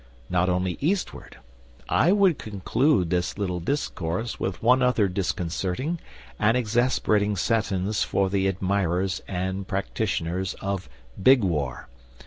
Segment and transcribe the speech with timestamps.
[0.31, 1.37] Not only eastward.
[1.87, 5.99] I would conclude this little discourse with one other disconcerting
[6.39, 10.89] and exasperating sentence for the admirers and practitioners of
[11.21, 11.87] Big War.